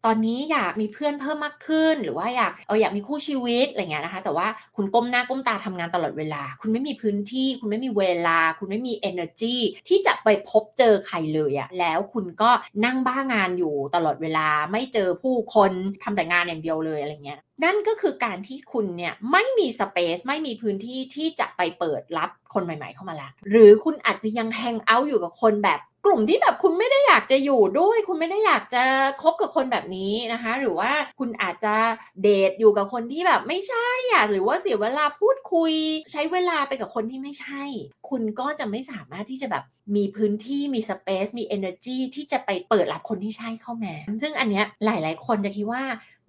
[0.06, 9.56] ตอนนี้อยากมีเพื่อนเพิ่มมากขึ้น หรือว่าอยากเอออยากมีคู่ชีวิตอะไรเงี้ยนะคะ แต่ว่าคุณก้มหน้าก้มตาทำงานตลอดเวลา คุณไม่มีพื้นที่ คุณไม่มีเวลา คุณไม่มี energy
[9.88, 12.50] ที่จะไปพบเจอใครเลยอะแล้วคุณก็
[12.84, 28.84] นั่งบ้างานอยู่ตลอดเวลาไม่เจอผู้คนทำแต่งานอย่างเดียวเลยอะไรเงี้ยนั่นก็คือการที่คุณเนี่ยไม่มีสเปซไม่มีพื้นที่ที่จะไปเปิดรับคนใหม่ ๆ เข้ามาละหรือคุณอาจจะยังแฮงเอาท์อยู่กับคนแบบ กลุ่มที่แบบคุณไม่ได้อยากจะอยู่ด้วย คุณไม่ได้อยากจะ
[29.22, 31.74] คบกับคนแบบนี้นะคะ หรือว่าคุณอาจจะ
[32.22, 35.72] เดทอยู่กับคนที่แบบไม่ใช่อะหรือว่าเสียเวลาพูดคุย
[36.12, 37.62] ใช้เวลาไปกับคนที่ไม่ใช่
[38.10, 39.64] คุณก็จะไม่สามารถที่จะแบบ
[39.96, 45.82] มีพื้นที่มีสเปซมี energy ที่จะไปเปิดรับคนที่ใช่เข้ามา ซึ่งอันเนี้ยหลาย ๆ คนจะคิดว่า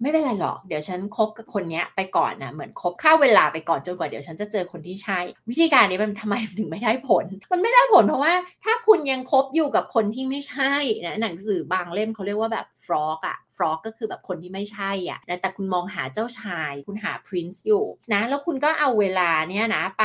[0.04, 5.20] ไม่เป็นไรหรอก เดี๋ยวฉันคบกับคนนี้ไปก่อนนะเหมือนคบค่าเวลาไปก่อนจนกว่าเดี๋ยวฉันจะเจอคนที่ใช่
[5.50, 8.34] วิธีการนี้มันทำไมถึงไม่ได้ผล มันไม่ได้ผลเพราะว่า
[8.64, 10.72] ถ้าคุณยังคบอยู่กับคนที่ไม่ใช่
[11.06, 20.04] นะหนังสือบางเล่มเขาเรียกว่าแบบฟรอกอะ ฟรอกก็คือแบบคนที่ไม่ใช่อะนะแต่คุณมองหาเจ้าชาย คุณหาพรินซ์อยู่นะแล้วคุณก็เอาเวลาเนี่ยนะไป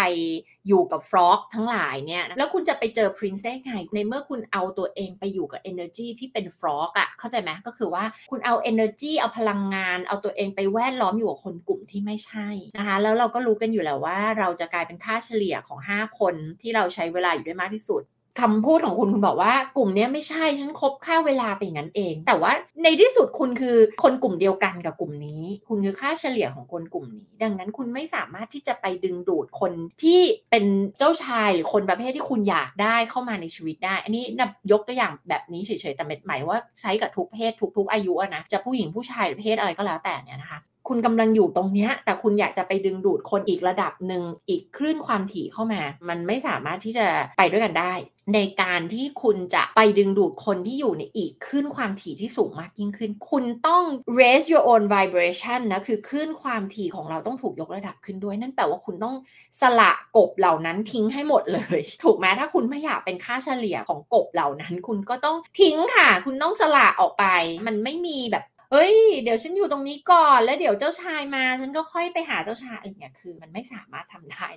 [0.68, 18.04] อยู่กับฟรอกทั้งหลายเนี่ยแล้วคุณจะไปเจอพรินซ์ได้ไง ในเมื่อคุณเอาตัวเองไปอยู่กับ energy ที่เป็นฟรอกอะเข้าใจไหมก็คือว่าคุณเอา energy เอาพลังงาน เอาตัวเองไปแวดล้อมอยู่กับคนกลุ่มที่ไม่ใช่นะคะแล้วเราก็รู้กันอยู่แล้วว่าเราจะกลายเป็นค่าเฉลี่ยของ 5 คนที่เราใช้เวลาอยู่ด้วยมากที่สุด
[18.42, 22.52] คำพูดของคุณคุณบอกว่ากลุ่มนี้ไม่ใช่ฉันคบค่าเวลาไปอย่างนั้นเอง แต่ว่า
[22.84, 29.72] ในที่สุดคุณคือคนกลุ่มเดียวกันกับกลุ่มนี้ คุณคือค่าเฉลี่ยของคนกลุ่มนี้ ดังนั้นคุณไม่สามารถที่จะไปดึงดูดคน
[30.04, 30.22] ที่
[30.52, 30.66] เป็น
[30.98, 47.06] เจ้าชายหรือคนประเภทที่คุณอยากได้เข้ามาในชีวิตได้ อันนี้นับยกตัวอย่างแบบนี้เฉยๆแต่หมายว่าใช้กับทุกเพศทุกๆอายุนะจะผู้หญิงผู้ชายหรือเพศอะไรก็แล้วแต่เนี่ยนะคะ คุณกำลังอยู่ตรงนี้แต่คุณอยากจะไปดึงดูดคนอีกระดับหนึ่งอีกคลื่นความถี่เข้ามา มันไม่สามารถที่จะ
[47.38, 47.94] ไปด้วยกันได้
[48.34, 53.84] ในการที่คุณจะไปดึงดูดคนที่อยู่ในอีกคลื่นความถี่ที่สูงมากยิ่งขึ้น คุณต้อง
[54.20, 59.16] raise your own vibration นะ คือคลื่นความถี่ของเราต้องถูกยกระดับขึ้นด้วย นั่นแปลว่าคุณต้อง
[59.62, 67.26] สละกบเหล่านั้นทิ้งให้หมดเลย ถูกไหมถ้าคุณไม่อยากเป็นค่าเฉลี่ยของกบเหล่านั้น คุณก็ต้องทิ้งค่ะ คุณต้องสละออกไป
[67.68, 74.48] มันไม่มีแบบ เฮ้ย เดี๋ยวฉันอยู่ตรงนี้ก่อน แล้วเดี๋ยวเจ้าชายมา ฉันก็ค่อยไปหาเจ้าชายอะไรเงี้ยคือ มันไม่สามารถทำได้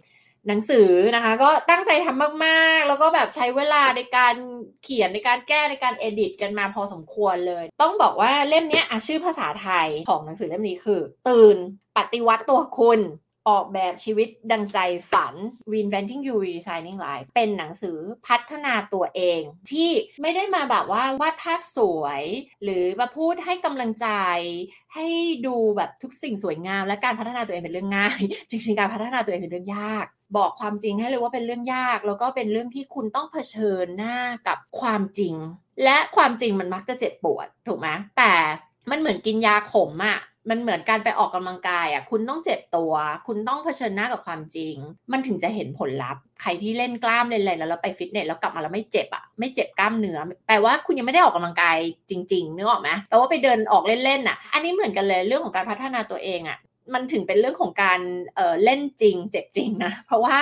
[0.49, 4.35] หนังสือนะคะ ก็ตั้งใจทำมากๆ แล้วก็แบบใช้เวลาในการ
[4.83, 11.57] เขียนในการแก้ในการเอดิตกันมาพอสมควรเลย ต้องบอกว่าเล่มนี้ชื่อภาษาไทยของหนังสือเล่มนี้คือ ตื่น
[11.97, 13.01] ปฏิวัติตัวคุณ
[13.49, 14.79] ออกแบบชีวิตดังใจ
[15.13, 15.35] ฝัน
[15.73, 19.91] Reinventing You Redesigning Life เป็นหนังสือพัฒนาตัวเอง ที่
[20.23, 22.23] ไม่ได้มาแบบว่าวาดภาพสวย
[22.63, 24.09] หรือมาพูดให้กำลังใจ
[24.95, 25.07] ให้
[25.47, 34.17] ดูแบบทุกสิ่งสวยงาม และการพัฒนาตัวเองเป็นเรื่องง่าย จริงๆการพัฒนาตัวเองเป็นเรื่องยากบอกความจริงให้เลยว่าเป็นเรื่องยาก แล้วก็เป็นเรื่องที่คุณต้องเผชิญหน้า
[34.49, 35.35] กับความจริง
[35.85, 38.33] และความจริงมันมักจะเจ็บปวดถูกไหมแต่
[38.91, 40.19] มันเหมือนกินยาขมอะ
[40.51, 42.93] มันเหมือนการไปออกกำลังกายอะคุณต้องเจ็บตัว
[43.27, 44.75] คุณต้องเผชิญหน้ากับความจริง
[45.13, 51.77] มันถึงจะเห็นผลลัพธ์ ใครที่เล่นกล้ามเล่นอะไรแล้วไปฟิตเนสแล้วกลับมาแล้วไม่เจ็บอะไม่เจ็บกล้ามเนื้อแปลว่าคุณยังไม่ได้ออกกำลังกาย
[52.11, 56.59] จริงๆนึกออกไหมแปลว่าไปเดินออกเล่นๆอะ อันนี้เหมือนกันเลยเรื่องของการพัฒนาตัวเองอะ
[56.95, 58.01] มันถึงเป็นเรื่องของการ
[58.35, 60.39] เออเล่นจริง เจ็บจริงนะ เพราะว่า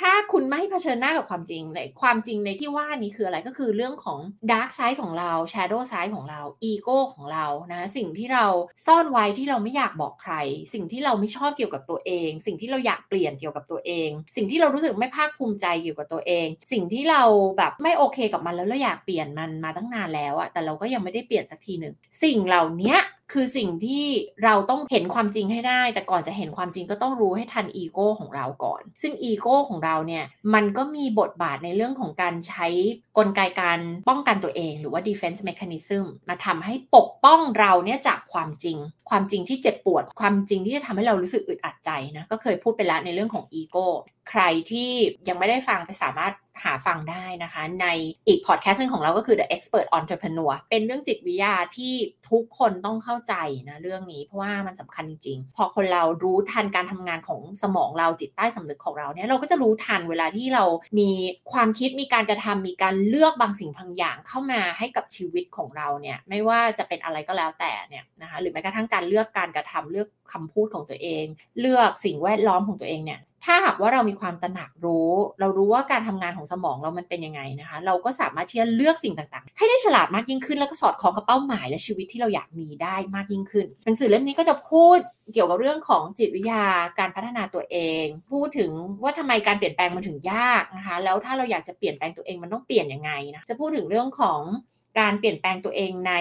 [0.00, 4.18] ถ้าคุณไม่เผชิญหน้ากับความจริงในความจริงในที่ว่านี้คืออะไรก็คือเรื่องของ
[4.50, 8.46] dark side ของเรา shadow side ของเราอีโก้ของเรานะสิ่งที่เรา
[8.86, 10.34] ซ่อนไว้ที่เราไม่อยากบอกใคร
[10.74, 17.22] สิ่งที่เราไม่ชอบเกี่ยวกับตัวเอง สิ่งที่เราอยากเปลี่ยนเกี่ยวกับตัวเอง สิ่งที่เรารู้สึกไม่ภาคภูมิใจเกี่ยวกับตัวเอง สิ่งที่เรา
[17.58, 22.96] แบบไม่โอเคกับมันแล้วเราอยากเปลี่ยนมันมาตั้งนานแล้วอะแต่เราก็ยังไม่ได้เปลี่ยนสักทีหนึ่งสิ่งเหล่านี้
[23.32, 24.06] คือสิ่งที่
[24.44, 32.66] เราต้องเห็นความจริงให้ได้ แต่ก่อนจะเห็นความจริงก็ต้องรู้ให้ทันอีโก้ของเราก่อน ซึ่งอีโก้ของเราเนี่ยมันก็มีบทบาทในเรื่องของการใช้
[33.18, 38.78] กลไกการป้องกันตัวเอง หรือว่า defense mechanism มาทำให้ปกป้องเราเนี่ยจากความจริง
[39.10, 43.86] ความจริงที่เจ็บปวด ความจริงที่จะทำให้เรารู้สึกอึดอัดใจนะก็เคยพูดไปแล้วในเรื่องของอีโก้
[44.30, 44.90] ใครที่
[45.28, 46.34] ยังไม่ได้ฟังไปสามารถ
[46.64, 47.86] หาฟังได้นะคะ ใน
[48.26, 51.94] อีกพอดแคสต์นึงของเราก็คือ The Expert Entrepreneur เป็นเรื่องจิตวิทยาที่
[52.30, 53.34] ทุกคนต้องเข้าใจ
[53.68, 60.64] นะเรื่องนี้ เพราะว่ามันสำคัญจริง ๆ พอคนเรารู้ทันการทำงานของสมองเราจิตใต้สำนึกของเราเนี่ยเราก็จะรู้ทันเวลาที่เรา
[60.98, 61.10] มี
[61.52, 71.24] ความคิดมีการกระทำมีการเลือกบางสิ่งบางอย่างเข้ามาให้กับชีวิตของเราเนี่ยไม่ว่าจะเป็นอะไรก็แล้วแต่เนี่ยนะคะหรือแม้กระทั่งการเลือกการกระทำเลือกคำพูดของตัวเอง
[71.60, 84.98] เลือกสิ่งแวดล้อมของตัวเองเนี่ย ถ้าหากว่าเรามีความตระหนักรู้ เรารู้ว่าการทำงานของสมองเรามันเป็นยังไงนะคะ เราก็สามารถที่จะเลือกสิ่งต่างๆ ให้ได้ฉลาดมากยิ่งขึ้น แล้วก็สอดคล้องกับเป้าหมายและชีวิตที่เราอยากมีได้มากยิ่งขึ้นหนังสือเล่มนี้ก็จะพูด
[85.32, 86.64] เกี่ยวกับเรื่องของจิตวิทยา
[86.98, 88.70] การพัฒนาตัวเอง พูดถึง
[89.02, 94.40] ว่าทำไมการเปลี่ยนแปลงมันถึงยากนะคะ แล้วถ้าเราอยากจะเปลี่ยนแปลงตัวเองมันต้องเปลี่ยนยังไงนะจะพูดถึงเรื่องของ
[95.00, 96.12] การเปลี่ยนแปลงตัวเองใน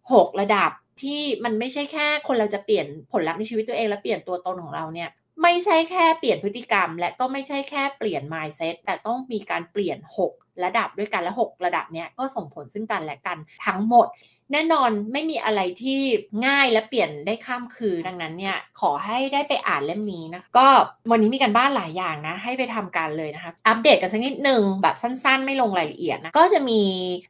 [0.00, 0.70] 6 ระดับ
[1.02, 5.08] ที่มันไม่ใช่แค่คนเราจะเปลี่ยนผลลัพธ์ในชีวิตตัวเองและเปลี่ยนตัวตนของเราเนี่ย
[5.42, 14.06] ไม่ใช่แค่เปลี่ยนพฤติกรรม และก็ไม่ใช่แค่เปลี่ยน mindset แต่ต้องมีการเปลี่ยน 6ระดับด้วยกันและ 6 ระดับเนี้ยก็ส่งผลซึ่งกันและกันทั้งหมด
[14.52, 16.00] แน่นอนไม่มีอะไรที่
[16.46, 20.66] ง่ายและเปลี่ยนได้ข้ามคืนดังนั้นเนี่ยขอให้ได้ไปอ่านเล่มนี้นะก็
[21.10, 26.82] วันนี้มีกันบ้านหลายอย่างนะ ให้ไปทำกันเลยนะคะ อัปเดตกันสักนิดหนึ่งแบบสั้นๆ ไม่ลงรายละเอียดนะ ก็จะมี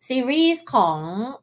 [0.09, 0.97] ซีรีส์ของ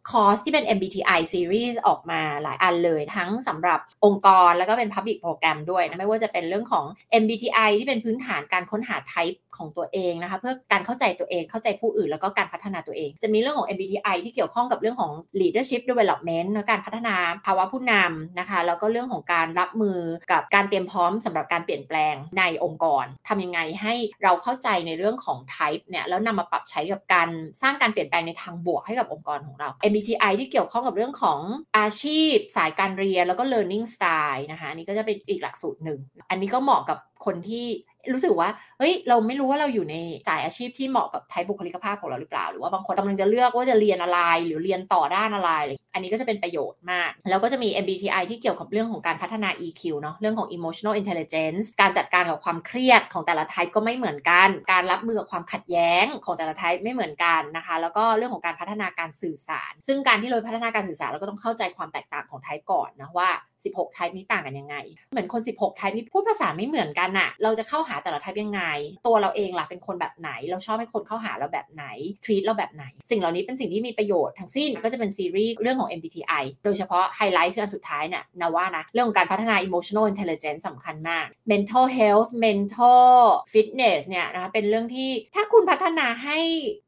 [0.10, 6.86] คอร์สที่เป็น MBTI ซีรีส์ออกมาหลายอันเลยทั้งสำหรับองค์กรแล้วก็เป็น Public Program ด้วยนะไม่ว่าจะเป็นเรื่องของ
[7.22, 20.00] MBTI ที่เป็นพื้นฐานการค้นหา type ของตัวเองนะคะเพื่อการเข้าใจตัวเองเข้าใจผู้อื่นแล้วก็การพัฒนาตัวเอง จะมีเรื่องของ MBTI ที่เกี่ยวข้องกับเรื่องของ leadership development การพัฒนาภาวะผู้นำนะคะ แล้วก็เรื่องของการรับมือ
[20.32, 27.30] กับการเตรียมพร้อมสำหรับการเปลี่ยนแปลงในองค์กรทำยังไงให้เราเข้าใจในเรื่องของ type เนี่ยแล้วนำมาปรับใช้กับการ
[27.62, 31.40] สร้างการเปลี่ยนแปลงในทางบวกให้กับองค์กรของเรา MBTI ที่เกี่ยวข้องกับเรื่องของ
[31.78, 37.66] อาชีพ สายการเรียนแล้วก็ learning style นะคะอันนี้ก็จะเป็นอีกหลักสูตรหนึ่ง อันนี้ก็เหมาะกับคนที่
[38.14, 39.96] รู้สึกว่าเฮ้ยเราไม่รู้ว่าเราอยู่ใน
[40.28, 45.52] สายอาชีพที่เหมาะกับไทป์บุคลิกภาพของเราหรือเปล่า หรือว่าบางคนกำลังจะเลือกว่าจะเรียนอะไร หรือเรียนต่อด้านอะไร
[45.94, 63.30] อันนี้ก็จะเป็นประโยชน์มาก แล้วก็จะมี MBTI ที่เกี่ยวกับเรื่องของการพัฒนา EQ เนาะเรื่องของ emotional intelligence การจัดการกับความเครียดของแต่ละไทป์ก็ไม่เหมือนกัน การรับมือกับความขัดแย้งของแต่ละไทป์ไม่เหมือนกันนะคะ แล้วก็เรื่องของการพัฒนาการสื่อสาร ซึ่งการที่เราพัฒนาการสื่อสารเราก็ต้องเข้าใจความแตกต่างของไทป์ก่อนนะว่า
[63.64, 64.76] 16 ไทป์นี้ต่างกันยังไง
[65.12, 68.62] เหมือนคน 16 ไทป์นี้พูดภาษาไม่เหมือนกันอะเราจะเข้าหาแต่ละไทป์ยังไง
[69.08, 71.86] ตัวเราเองล่ะเป็นคนแบบไหน เราชอบให้คนเข้าหาเราแบบไหน
[72.24, 83.18] ทรีตเราแบบไหน สิ่งเหล่านี้เป็นสิ่งที่มีประโยชน์ทั้งสิ้นก็จะเป็นซีรีส์เรื่องของ MBTI โดยเฉพาะไฮไลท์คืออันสุดท้ายเนี่ยนาว่านะเรื่องของการพัฒนา emotional intelligence สำคัญมาก mental health mental
[83.54, 86.40] fitness เนี่ยนะคะเป็นเรื่องที่ถ้าคุณพัฒนาให้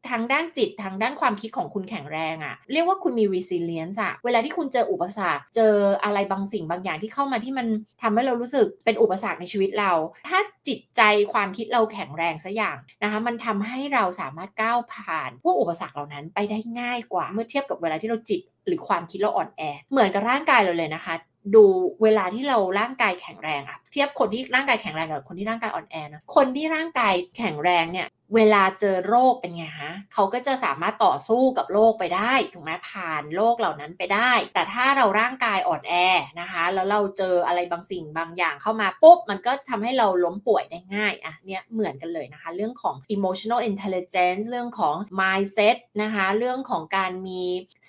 [0.09, 7.67] ทางด้านจิตทางด้านความคิดของคุณแข็งแรงอะเรียกว่าคุณมี resilience อะเวลาที่คุณเจออุปสรรคเจออะไรบางสิ่งบางอย่างที่เข้ามาที่มัน
[8.01, 9.91] ทำให้เรารู้สึกเป็นอุปสรรคในชีวิตเรา
[10.27, 11.01] ถ้าจิตใจ
[11.33, 21.15] ความคิดเราแข็งแรงสักอย่างนะคะ มันทำให้เราสามารถก้าวผ่านพวกอุปสรรคเหล่านั้นไปได้ง่ายกว่าเมื่อเทียบกับเวลาที่เราจิต หรือความคิดเราอ่อนแอ เหมือนกับร่างกายเราเลยนะคะ
[21.55, 21.63] ดู
[22.03, 35.93] เวลาที่เราร่างกายแข็งแรงอะเทียบคนที่ร่างกายแข็งแรงกับคนที่ร่างกายอ่อนแอนะคนที่ร่างกายแข็งแรงเนี่ย เวลาเจอโรคเป็นไงฮะเขาก็จะสามารถต่อสู้กับโรคไปได้ถูกไหมผ่านโรคเหล่านั้นไปได้ แต่ถ้าเราร่างกายอ่อนแอ
[36.39, 47.43] นะคะ แล้วเราเจออะไรบางสิ่งบางอย่างเข้ามาปุ๊บ มันก็ทำให้เราล้มป่วยได้ง่ายอะเนี่ยเหมือนกันเลยนะคะ เรื่องของ emotional intelligence เรื่องของ mindset นะคะ เรื่องของการมี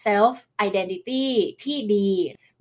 [0.05, 0.35] self
[0.67, 1.25] identity
[1.63, 2.11] ที่ดี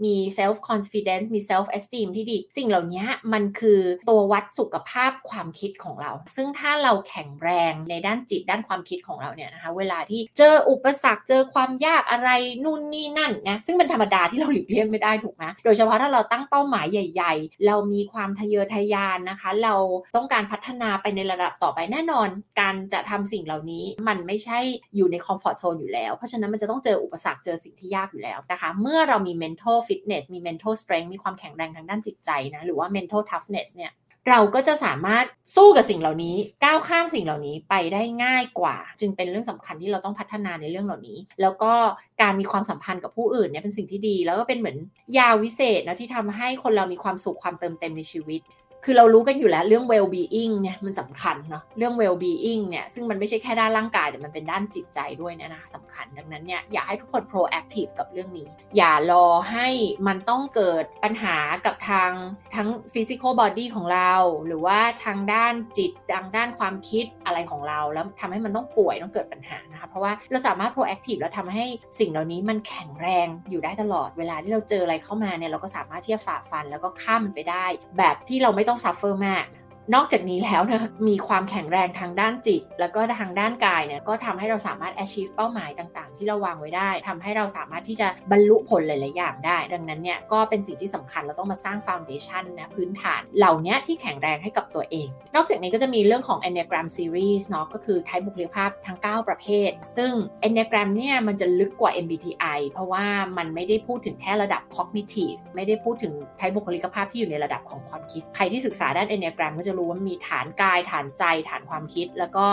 [0.06, 12.30] มี self confidence มี self esteem ที่ดี สิ่งเหล่านี้มันคือตัววัดสุขภาพความคิดของเรา ซึ่งถ้าเราแข็งแรงในด้านจิตด้านความคิดของเราเนี่ยนะคะ เวลาที่เจออุปสรรคเจอความยากอะไร
[12.64, 19.76] นู่นนี่นั่นนะซึ่งเป็นธรรมดาที่เราหลีกเลี่ยงไม่ได้ถูกไหมโดยเฉพาะถ้าเราตั้งเป้าหมายใหญ่ ๆ เรามีความทะเยอทะยานนะคะ เรา
[20.16, 22.28] ต้องการพัฒนาไปในระดับต่อไปแน่นอน
[22.60, 24.60] การจะทำสิ่งเหล่านี้มันไม่ใช่
[24.96, 33.94] อยู่ในคอมฟอร์ทโซนอยู่แล้ว เพราะฉะนั้นมันจะต้องเจออุปสรรคเจอสิ่งที่ยากอยู่แล้วนะคะ เมื่อเรามี mental fitness มี mental strength มีความแข็งแรงทางด้านจิตใจนะหรือว่า mental toughness เนี่ย
[34.30, 35.26] เราก็จะสามารถ
[35.56, 41.74] สู้กับสิ่งเหล่านี้ ก้าวข้ามสิ่งเหล่านี้ไปได้ง่ายกว่า จึงเป็นเรื่องสำคัญที่เราต้องพัฒนาในเรื่องเหล่านี้ แล้วก็
[42.22, 44.78] การมีความสัมพันธ์กับผู้อื่นเนี่ยเป็นสิ่งที่ดี แล้วก็เป็นเหมือน
[45.18, 48.42] ยาวิเศษนะที่ทำให้คนเรามีความสุขความเติมเต็มในชีวิต
[48.86, 59.68] คือเรารู้กันอยู่แล้วเรื่อง well being เนี่ยมันสำคัญเนาะเรื่อง well being เนี่ยซึ่งมันไม่ใช่แค่ด้านร่างกาย แต่มันเป็นด้านจิตใจด้วยเนี่ยนะสำคัญดังนั้นเนี่ยอยากให้ทุกคน proactive กับเรื่องนี้ อย่ารอให้
[60.08, 62.12] มันต้องเกิดปัญหากับทาง
[62.56, 64.14] ทั้ง physical body ของเรา
[64.48, 71.66] หรือว่าทางด้านจิตทางด้านความคิดอะไรของเรา แล้วทำให้มันต้องป่วยต้องเกิดปัญหานะคะเพราะว่าเราสามารถ proactive แล้วทำให้
[72.00, 77.66] สิ่งเหล่านี้มันแข็งแรงอยู่ได้ตลอดเวลาที่เราเจออะไรเข้ามาเนี่ยเราก็สามารถที่จะฝ่าฟันแล้วก็ข้ามมันไปได้
[77.98, 79.46] แบบที่เราไม่ต้อง suffer มาก
[79.94, 99.28] นอกจากนี้แล้วนะมีความแข็งแรงทางด้านจิต แล้วก็ทางด้านกายเนี่ยก็ทำให้เราสามารถ achieve เป้าหมายต่างๆ ที่เราวางไว้ได้ทำให้เราสามารถที่จะบรรลุผลหลายๆอย่างได้ ดังนั้นเนี่ยก็เป็นสิ่งที่สำคัญเราต้องมาสร้าง foundation นะพื้นฐานเหล่านี้ที่แข็งแรงให้กับตัวเอง นอกจากนี้ก็จะมีเรื่องของ enneagram series เนาะก็คือ type บุคลิกภาพทั้ง 9
[99.28, 100.12] ประเภท ซึ่ง
[100.48, 103.06] enneagram เนี่ยมันจะลึกกว่า MBTI เพราะว่า
[103.38, 112.48] มันไม่ได้พูดถึงแค่ระดับ cognitive ไม่ได้พูดถึง type บุคลิกภาพที่อยู่ในระดับของความคิดใครที่ศึกษาด้าน enneagram ก็จะรู้ว่ามีฐานกายฐานใจฐานความคิด แล้วก็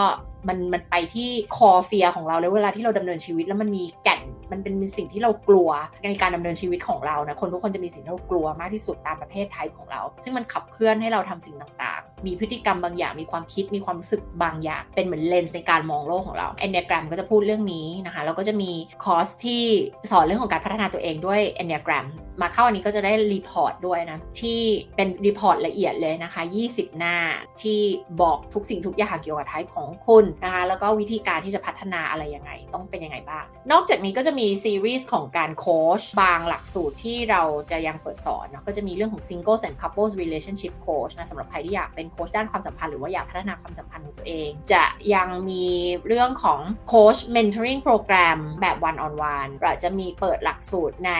[0.48, 4.20] มันมันไปที่ core fear ของเราแล้วเวลาที่เราดำเนินชีวิตแล้วมันมีแก่น
[4.52, 5.70] มันเป็นสิ่งที่เรากลัว
[6.04, 18.70] ในการดำเนินชีวิตของเรานะคนทุกคนจะมีสิ่งที่เรากลัวมากที่สุดตามประเภท type ของเรา ซึ่งมันขับเคลื่อนให้เราทำสิ่งต่างๆมีพฤติกรรมบางอย่างมีความคิดมีความรู้สึกบางอย่าง เป็นเหมือนเลนส์ในการมองโลกของเรา enneagram ก็จะพูดเรื่องนี้นะคะแล้วก็จะมี
[19.04, 19.62] คอร์สที่
[20.10, 22.06] สอนเรื่องของการพัฒนาตัวเองด้วย enneagram
[22.42, 24.60] มาเข้าอันนี้ก็จะได้ report ด้วยนะ ที่
[24.96, 27.16] เป็น report ละเอียดเลยนะคะ 20 หน้า
[27.62, 27.80] ที่
[28.22, 45.66] บอกทุกสิ่งทุกอย่างเกี่ยวกับ type ของคุณนะคะแล้วก็วิธีการที่จะพัฒนาอะไรยังไง ต้องเป็นยังไงบ้าง นอกจากนี้ก็จะมีซีรีส์ของการโค้ชบางหลักสูตรที่เราจะยังเปิดสอนเนาะก็จะมีเรื่องของ Single and Couples Relationship Coach นะสำหรับใครที่อยากเป็นโค้ชด้านความสัมพันธ์หรือว่าอยากพัฒนาความสัมพันธ์ของตัวเอง จะยังมี
[46.06, 51.12] เรื่องของโค้ช Mentoring Program แบบ one on one เราจะมีเปิดหลักสูตรใน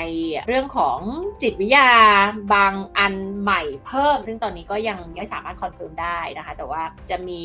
[0.48, 0.98] เรื่องของ
[1.42, 1.90] จิตวิทยา
[2.54, 7.42] บางอันใหม่เพิ่ม ซึ่งตอนนี้ก็ยังไม่สามารถ confirm ได้นะคะ แต่ว่าจะมี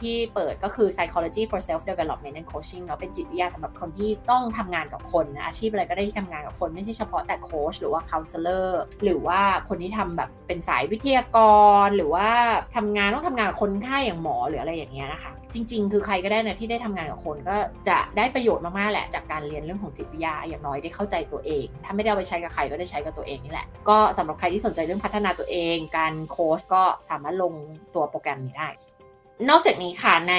[0.00, 8.68] ที่เปิดก็คือ psychology for self development and coaching เนาะเป็นจิตวิทยาสำหรับคนที่ต้องทำงานกับคนนะอาชีพอะไรก็ได้ที่ทำงานกับคน ไม่ใช่เฉพาะแต่โค้ชหรือว่า counselor
[9.04, 11.38] หรือว่าคนที่ทำแบบเป็นสายวิทยาก
[11.84, 12.28] ร หรือว่า
[12.74, 17.56] ททำงานต้องทำงานกับคนไข้อย่างหมอหรืออะไรอย่างเงี้ยนะคะ จริง ๆ คือใครก็ได้นะที่ได้ทำงานกับคนก็
[17.88, 27.54] จะได้ประโยชน์มากๆแหละ จากการเรียนเรื่องของจิตวิทยาอย่างน้อยได้เข้าใจตัวเอง ถ้าไม่ได้ไปใช้กับใครก็ได้ใช้กับตัวเองนี่แหละ ก็สำหรับใครที่สนใจเรื่องพัฒนาตัวเอง การโค้ชก็สามารถลง
[27.94, 28.68] ตัวโปรแกรมนี้ได้
[29.48, 30.34] นอกจากนี้ค่ะ ใน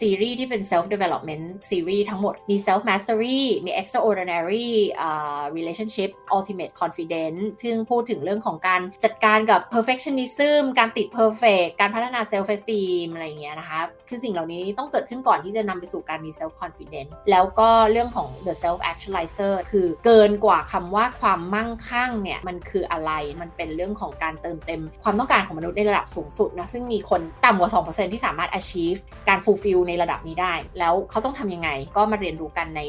[0.00, 4.70] ซีรีส์ที่เป็น self development ซีรีส์ทั้งหมด มี self mastery มี extraordinary
[5.06, 17.10] uh, relationship ultimate confidence ซึ่งพูดถึงเรื่องของการจัดการกับ perfectionism การติด perfect การพัฒนา self esteem อะไรเงี้ยนะคะ คือสิ่งเหล่านี้ต้องเกิดขึ้นก่อนที่จะนำไปสู่การมี self confidence
[17.30, 31.70] แล้วก็เรื่องของ the self actualizer คือเกินกว่าคำว่าความมั่งคั่งเนี่ย มันคืออะไร มันเป็นเรื่องของการเติมเต็ม ความต้องการของมนุษย์ในระดับสูงสุดนะ ซึ่งมีคนต่ำกว่า 2%ที่สามารถารถ achieve การ fulfill ในระดับนี้ได้ แล้วเขาต้องทำยังไง
[31.96, 32.82] ก็มาเรียนรู้กันใน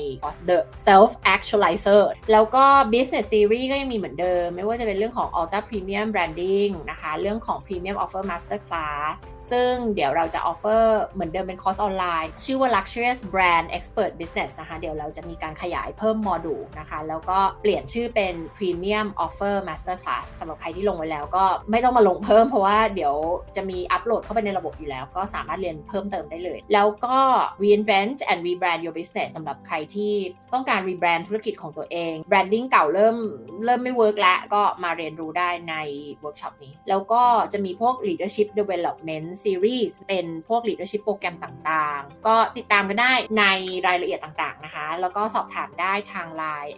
[0.49, 2.63] The Self Actualizer แล้วก็
[2.93, 9.15] Business Series ก็ยังมีเหมือนเดิม ไม่ว่าจะเป็นเรื่องของ Ultra Premium Branding นะคะ เรื่องของ Premium Offer Master Class
[9.51, 20.25] ซึ่งเดี๋ยวเราจะ offer เหมือนเดิมเป็นคอร์สออนไลน์ ชื่อว่า Luxurious Brand Expert Business นะคะ เดี๋ยวเราจะมีการขยายเพิ่มโมดูลนะคะ แล้วก็เปลี่ยนชื่อเป็น Premium Offer Master Class
[20.39, 23.15] สำหรับใครที่ลงไว้แล้วก็ไม่ต้องมาลงเพิ่มเพราะว่าเดี๋ยว
[23.55, 27.17] จะมีอัปโหลดเข้าไปในระบบอยู่แล้วก็สามารถเรียนเพิ่มเติมได้เลย แล้วก็
[27.63, 30.13] reinvent and rebrand your business สำหรับใครที่
[30.53, 33.17] ต้องการ rebrand ธุรกิจของตัวเอง branding เก่าเริ่ม
[33.65, 35.75] เริ่มไม่ work แล้วก็มาเรียนรู้ได้ใน
[36.21, 43.45] เวิร์กช็อปนี้ แล้วก็จะมีพวก leadership development series เป็นพวก leadership โปรแกรมต่างๆ ก็ติดตามกันได้ใน
[43.88, 46.73] รายละเอียดต่างๆนะคะ แล้วก็สอบถามได้ทาง Line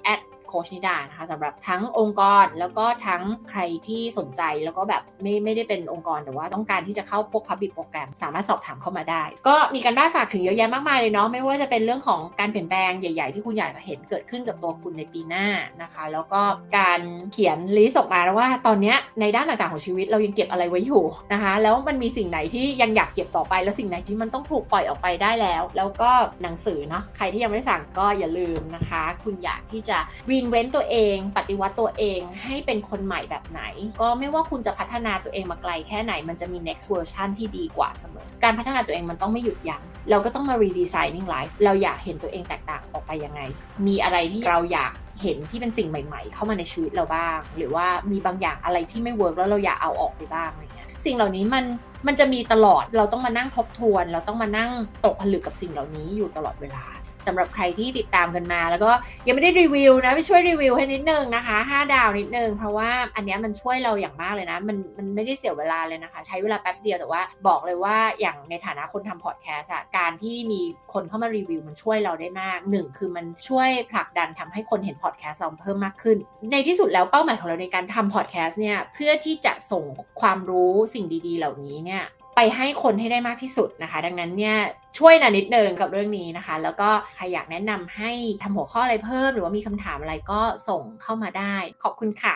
[0.48, 15.48] โค้ชนิดานะคะสำหรับทั้งองค์กรแล้วก็ทั้งใครที่สนใจแล้วก็แบบไม่ไม่ได้เป็นองค์กรแต่ว่าต้องการที่จะเข้าพวกพับบิ c โปรแกรมสามารถสอบถามเข้ามาได้ ก็มีการบ้านฝากถึงเยอะแยะมากมายเลยเนาะไม่ว่าจะเป็นเรื่องของการเปลี่ยนแปลงใหญ่ ๆ ที่คุณอยากจะเห็นเกิดขึ้นกับตัวคุณในปีหน้า
[15.82, 16.42] นะคะ แล้วก็
[16.78, 21.04] การเขียน list ออกมาแล้วว่าตอนนี้ในด้านต่างๆของชีวิตเรายังเก็บอะไรไว้อยู่
[21.34, 29.98] นะคะ แล้วมันมีสิ่งไหนที่ยังอยากเก็บต่อไป แล้วสิ่งไหนที่มันต้องถูกปล่อยออกไปได้แล้ว แล้วก็หนังสือเนาะใครที่ยังไม่ได้สั่งก็อย่าลืมนะคะ คุณอยากที่จะ
[30.36, 33.62] reinvent ตัวเอง ปฏิวัติตัวเองให้เป็นคนใหม่แบบไหน
[34.02, 43.42] ก็ไม่ว่าคุณจะพัฒนาตัวเองมาไกลแค่ไหน มันจะมี next version ที่ดีกว่าเสมอ การพัฒนาตัวเองมันต้องไม่หยุดยัง้งเราก็ต้องมา redesigning life เราอยากเห็นตัวเองแตกต่างออกไปยังไง
[43.88, 51.66] มีอะไรที่เราอยากเห็นที่เป็นสิ่งใหม่ ๆ เข้ามาในชีวิตเราบ้าง หรือว่ามีบางอย่างอะไรที่ไม่ work แล้วเราอยากเอาออกไปบ้างอะไรเงี้ยสิ่งเหล่านี้มัน
[52.08, 54.72] มันจะมีตลอดเราต้องมานั่งทบทวน เราต้องมานั่ง
[55.06, 56.84] ตกผลึกกับสิ่งเหล่านี้อยู่ตลอดเวลา
[57.28, 58.92] สำหรับใครที่ติดตามกันมา แล้วก็
[59.28, 70.62] ยังไม่ได้รีวิวนะไปช่วยรีวิวให้นิดนึงนะคะ5ดาวนิดนึงเพราะว่าอันนี้มันช่วยเราอย่างมากเลยนะ มันมันไม่ได้เสียเวลาเลยนะคะ ใช้เวลาแป๊บเดียวแต่ว่าบอกเลยว่าอย่างในฐานะคนทำพอดแคสต์การที่มี
[70.94, 76.18] คนเข้ามารีวิวมันช่วยเราได้มากหนึ่งคือมันช่วยผลักดันทำให้คนเห็นพอดแคสต์เราเพิ่มมากขึ้น
[76.52, 79.84] ในที่สุดแล้วเป้าหมายของเราในการทำพอดแคสต์เนี่ยเพื่อที่จะส่ง
[80.22, 82.04] ความรู้สิ่งดีๆ เหล่านี้เนี่ย
[82.36, 84.58] ไปให้คนให้ได้มากที่สุดนะคะ ดังนั้นเนี่ย
[84.98, 88.12] ช่วยนะนิดนึงกับเรื่องนี้นะคะ แล้วก็ใครอยากแนะนำให้
[88.44, 92.36] ทำหัวข้ออะไรเพิ่ม หรือว่ามีคำถามอะไรก็ส่งเข้ามาได้ ขอบคุณค่ะ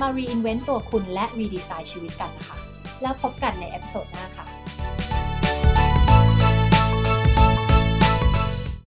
[0.00, 2.58] มา re-invent ตัวคุณและ re-design ชีวิตกันนะคะ
[3.02, 4.46] แล้วพบกันในเอพิโซดหน้าค่ะ